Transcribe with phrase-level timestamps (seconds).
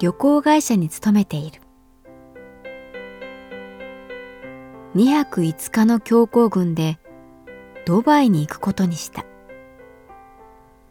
[0.00, 1.60] 旅行会社に勤めている。
[4.94, 6.98] 2泊5日の強行軍で
[7.84, 9.24] ドバイに行くことにした。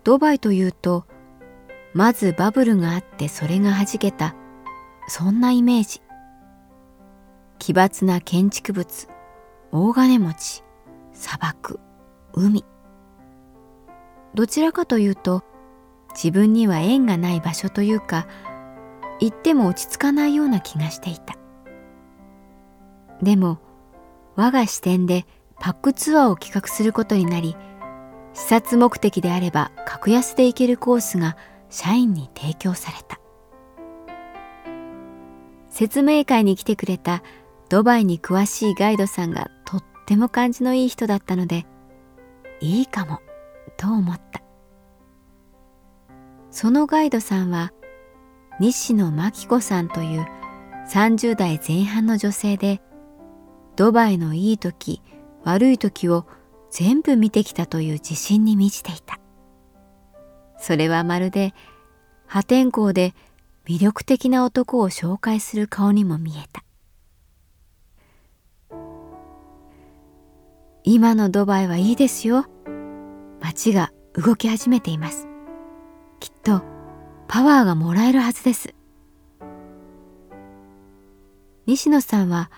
[0.03, 1.05] ドバイというと
[1.94, 4.35] まずバブルがあってそれがはじけた
[5.08, 6.02] そんなイメージ。
[7.59, 9.08] 奇抜な建築物
[9.72, 10.63] 大金持ち
[11.13, 11.80] 砂漠
[12.33, 12.66] 海。
[14.34, 15.44] どちらかというと
[16.13, 18.28] 自分には縁がない場所というか
[19.19, 21.35] 行っても落ち着かないような気がしていた。
[23.22, 23.59] でも
[24.35, 25.25] 我が視点で
[25.59, 27.55] パックツアーを企画することになり
[28.33, 31.35] 視察目的であれば格安で行けるコースが
[31.69, 33.19] 社員に提供された。
[35.69, 37.23] 説明会に来てくれた
[37.69, 41.66] ドバイに詳しいガイドさんがとっても感じのいい人だったので
[42.61, 43.19] いいかも
[43.75, 44.41] と思った。
[46.49, 47.73] そのガイドさんは
[48.59, 50.25] 西野真紀子さんという
[50.90, 52.81] 30代前半の女性で
[53.75, 55.01] ドバイのいい時
[55.44, 56.25] 悪い時を
[56.72, 59.19] 全部見てきたという自信に満ちていた。
[60.59, 61.53] それはまるで
[62.25, 63.13] 破天荒で
[63.66, 66.63] 魅力的な男を紹介する顔にも見えた。
[70.84, 72.46] 今のドバイはいいですよ。
[73.40, 75.28] 街が動き始めています。
[76.19, 76.77] きっと
[77.28, 78.74] パワーがもらえるはずです。
[81.66, 82.50] 西野さんは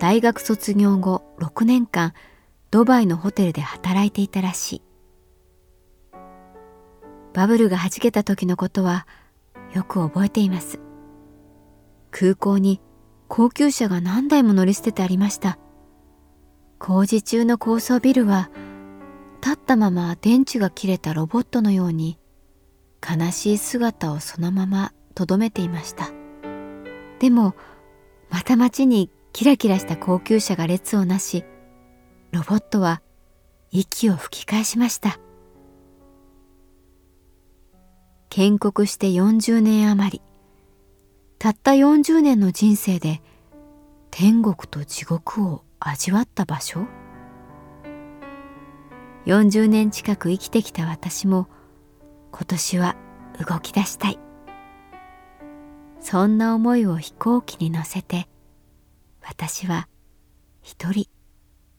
[0.00, 2.12] 大学卒業後6年間
[2.70, 4.82] ドバイのホテルで働いていたらしい。
[7.32, 9.06] バブルがはじけた時のことは
[9.72, 10.80] よく覚えています。
[12.10, 12.80] 空港に
[13.28, 15.58] 高級車が何台も乗り捨ててありました。
[16.78, 18.50] 工事中の高層ビルは
[19.40, 22.18] 立ったまま電池が切れたロボットのように
[23.06, 26.10] 悲しい姿をそのままとどめていました。
[27.18, 27.54] でも
[28.30, 31.44] また街にキラキラした高級車が列をなし
[32.32, 33.02] ロボットは
[33.70, 35.18] 息を吹き返しました。
[38.30, 40.22] 建国して40年余り。
[41.38, 43.22] たった40年の人生で
[44.10, 46.86] 天国と地獄を味わった場所
[49.26, 51.48] ？40年近く生きてきた私も
[52.38, 52.94] 今年は
[53.44, 54.18] 動き出したい。
[55.98, 58.28] そんな思いを飛行機に乗せて
[59.20, 59.88] 私は
[60.62, 61.08] 一人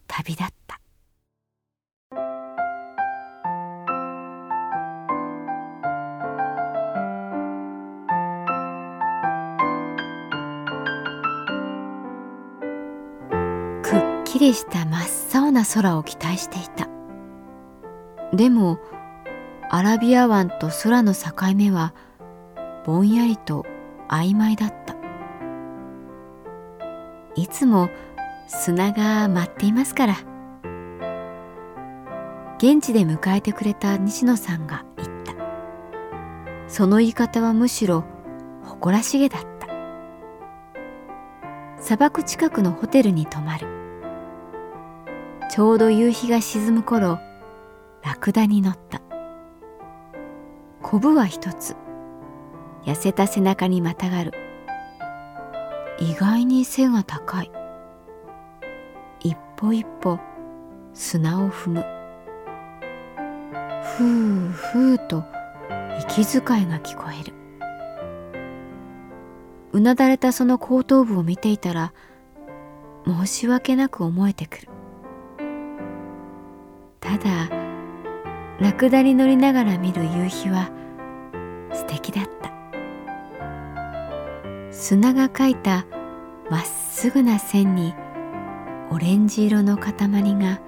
[0.07, 0.81] 旅立った。
[13.81, 14.97] くっきりした真
[15.39, 16.89] っ青な空を期待していた。
[18.35, 18.77] でも
[19.71, 21.93] アラビア湾と空の境目は
[22.85, 23.67] ぼんやりと
[24.09, 24.95] 曖昧だった。
[27.35, 27.91] いつも
[28.47, 30.15] 砂が舞っていますから。
[32.57, 35.33] 現地で迎えてくれた西野さんが言った。
[36.67, 38.05] その言い方はむしろ
[38.63, 39.67] 誇らしげだった。
[41.79, 43.67] 砂漠近くのホテルに泊まる。
[45.51, 47.19] ちょうど夕日が沈む頃
[48.03, 48.99] ラクダに乗った。
[50.89, 51.75] コブは一つ。
[52.83, 54.33] 痩せた背中にまたがる。
[55.99, 57.51] 意外に背が高い。
[59.19, 60.19] 一歩一歩
[60.95, 61.85] 砂を踏む。
[63.83, 65.23] ふうふうと
[65.99, 67.35] 息遣いが聞こえる。
[69.71, 71.93] うなだれたその後頭部を見ていたら
[73.05, 74.69] 申し訳なく思えてくる。
[76.99, 77.58] ただ
[78.61, 80.69] ラクダに乗りながら見る夕日は
[81.71, 82.51] 素敵だった。
[84.73, 85.85] 砂が描いた
[86.49, 87.93] まっすぐな線に
[88.91, 89.93] オレンジ色の塊
[90.35, 90.59] が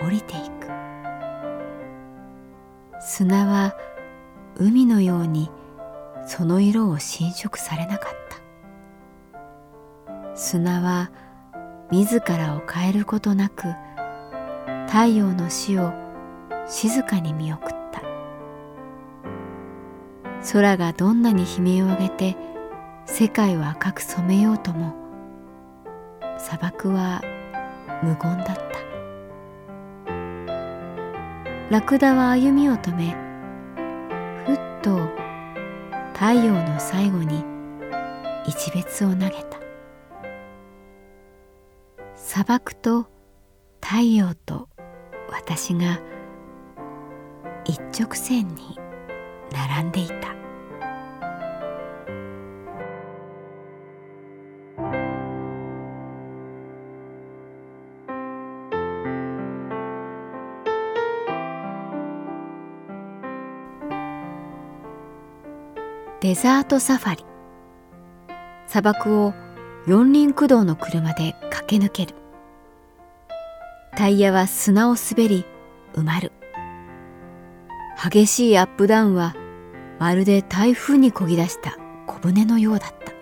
[0.00, 0.66] 降りていく。
[3.00, 3.76] 砂は
[4.56, 5.52] 海のように
[6.26, 8.12] その色を侵食されなかっ
[10.24, 10.36] た。
[10.36, 11.12] 砂は
[11.92, 13.68] 自らを変えることなく
[14.88, 16.09] 太陽の死を
[16.70, 18.00] 静かに見送った。
[20.52, 22.36] 空がどんなに悲鳴を上げて
[23.06, 24.94] 世界を赤く染めようとも
[26.38, 27.22] 砂漠は
[28.02, 28.62] 無言だった。
[31.70, 33.16] ラクダは歩みを止め
[34.46, 34.96] ふっと
[36.14, 37.44] 太陽の最後に
[38.46, 39.58] 一別を投げた。
[42.14, 43.08] 砂漠と
[43.80, 44.68] 太陽と
[45.30, 45.98] 私が
[47.70, 48.76] 一直線に
[49.52, 50.34] 並んでいた。
[66.20, 67.24] デザートサファリ。
[68.66, 69.32] 砂漠を
[69.86, 72.16] 四輪駆動の車で駆け抜ける。
[73.96, 75.44] タイヤは砂を滑り
[75.94, 76.32] 埋まる。
[78.02, 79.36] 激しいアップダウンは
[79.98, 81.76] まるで台風にこぎ出した
[82.06, 83.12] 小舟のようだった。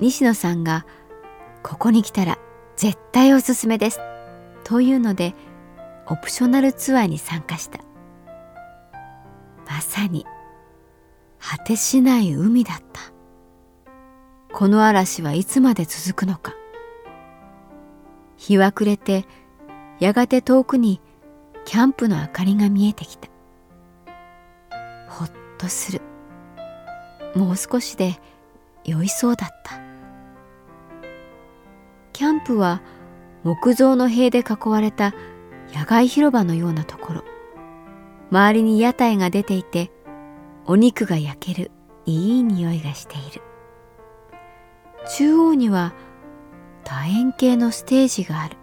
[0.00, 0.86] 西野さんが
[1.62, 2.38] 「ここに来たら
[2.76, 4.00] 絶対おすすめです」
[4.64, 5.34] というので
[6.06, 7.80] オプショナルツアーに参加した。
[9.68, 10.24] まさに
[11.38, 13.02] 果てしない海だった。
[14.50, 16.54] この嵐はいつまで続くのか。
[18.36, 19.26] 日は暮れて
[20.00, 21.02] やがて遠くに
[21.64, 23.28] キャンプの明かりが見えてきた。
[25.08, 26.00] ほっとする。
[27.34, 28.20] もう少しで
[28.84, 29.80] 酔いそうだった。
[32.12, 32.82] キャンプは
[33.42, 35.14] 木造の塀で囲われた
[35.74, 37.24] 野外広場のようなところ。
[38.30, 39.90] 周りに屋台が出ていて
[40.64, 41.70] お肉が焼ける
[42.06, 43.42] いい匂いがしている。
[45.16, 45.92] 中央には
[46.84, 48.56] 楕円形のステージがある。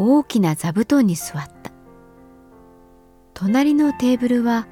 [0.00, 1.72] 大きな座布団に座った。
[3.34, 4.68] 隣のテーブルは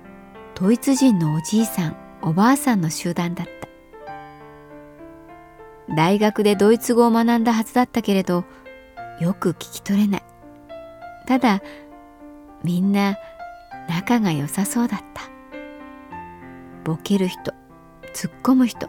[0.54, 3.52] ドイツ人のおじいさんおばあさんの集団だった。
[5.94, 8.44] 大学でドイツ語を学んだはずだったけれど
[9.20, 10.22] よく聞き取れない。
[11.26, 11.60] ただ
[12.62, 13.16] みんな
[13.88, 15.22] 仲が良さそうだった。
[16.84, 17.52] ボケる人
[18.14, 18.88] 突っ込む人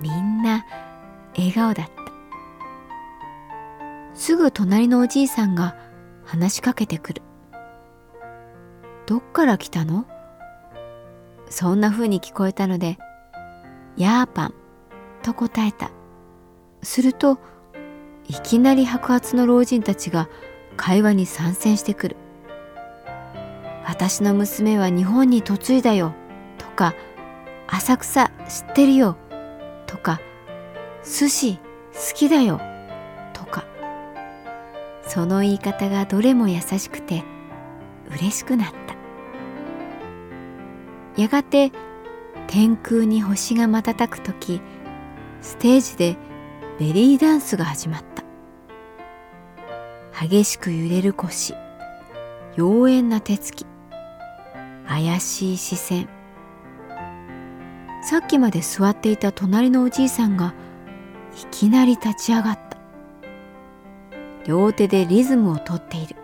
[0.00, 0.66] みんな
[1.34, 1.95] 笑顔だった。
[4.16, 5.76] すぐ隣のおじいさんが
[6.24, 7.22] 話しかけてくる。
[9.06, 10.06] どっから来たの？
[11.48, 12.98] そんな風に聞こえたので
[13.96, 14.54] 「ヤーパン」
[15.22, 15.90] と答えた。
[16.82, 17.38] すると
[18.26, 20.28] いきなり白髪の老人たちが
[20.76, 22.16] 会話に参戦してくる。
[23.84, 26.14] 私の娘は日本に嫁いだよ」
[26.58, 26.94] とか
[27.68, 29.16] 「浅草知ってるよ」
[29.86, 30.20] とか
[31.04, 32.60] 「寿司好きだよ」
[35.16, 37.24] その言い方がどれも優しくて
[38.10, 38.94] 嬉しくなった。
[41.18, 41.72] やがて
[42.48, 44.60] 天空に星が瞬く時
[45.40, 46.16] ステージで
[46.78, 48.04] ベリーダンスが始まっ
[50.12, 50.26] た。
[50.28, 51.54] 激しく揺れる腰
[52.58, 53.64] 妖艶な手つき
[54.86, 56.10] 怪しい視線。
[58.02, 60.52] さっきまで座っていた隣のおじいさんが
[61.42, 62.65] いきなり立ち上がった。
[64.46, 66.14] 両手でリズムをとっている。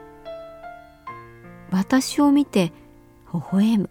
[1.73, 2.73] 私を見て
[3.35, 3.91] 微笑む。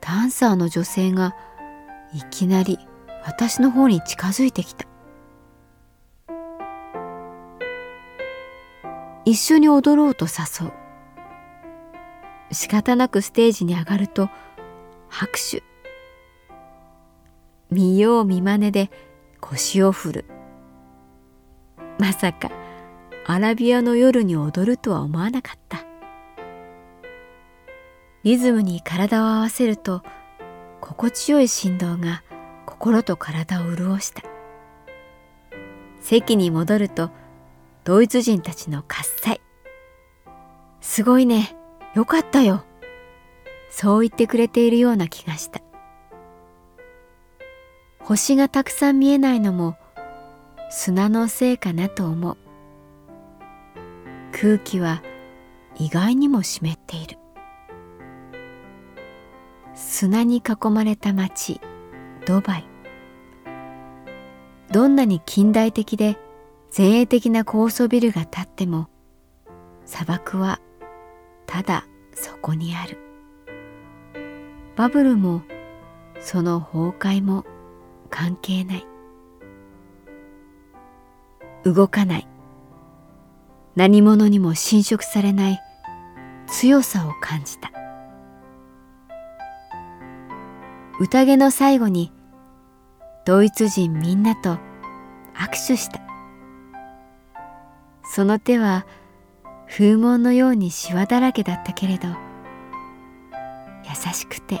[0.00, 1.34] ダンサーの女性が
[2.14, 2.78] いきなり
[3.24, 4.86] 私の方に近づいてきた。
[9.26, 10.72] 一緒に踊ろうと誘う。
[12.50, 14.30] 仕方なくステージに上がると
[15.08, 15.62] 拍手。
[17.70, 18.90] 見よう見まねで
[19.40, 20.24] 腰を振る。
[21.98, 22.50] まさか
[23.26, 25.84] アラビアの夜に踊るとは思わなかった。
[28.22, 30.02] リズムに体を合わせると
[30.80, 32.22] 心地よい振動が
[32.66, 34.22] 心と体を潤した。
[36.00, 37.10] 席に戻ると
[37.84, 39.40] ドイツ人たちの喝采。
[40.80, 41.56] すごいね。
[41.94, 42.64] よかったよ。
[43.70, 45.60] そう言ってくれているような気がした。
[48.00, 49.76] 星がたくさん見えないのも
[50.76, 52.36] 砂のせいかなと思う。
[54.32, 55.04] 空気は
[55.76, 57.16] 意外にも湿っている。
[59.74, 61.60] 砂に囲まれた町
[62.26, 62.64] ドバイ
[64.72, 66.18] どんなに近代的で
[66.76, 68.88] 前衛的な高層ビルが建っても
[69.86, 70.60] 砂漠は
[71.46, 72.98] ただそこにある
[74.76, 75.42] バブルも
[76.20, 77.44] その崩壊も
[78.10, 78.86] 関係ない
[81.64, 82.28] 動かない。
[83.74, 85.60] 何者にも侵食されない。
[86.46, 87.72] 強さを感じた。
[91.00, 92.12] 宴の最後に
[93.24, 94.58] ドイツ人みんなと
[95.34, 96.00] 握手した。
[98.04, 98.86] その手は
[99.68, 102.06] 風紋のようにシワだらけだったけれど
[103.84, 104.60] 優しくて